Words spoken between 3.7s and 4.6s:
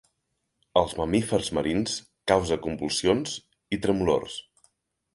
i tremolors.